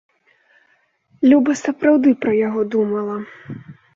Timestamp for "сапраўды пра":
1.63-2.33